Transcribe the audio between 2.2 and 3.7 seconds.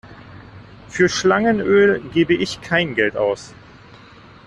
ich kein Geld aus.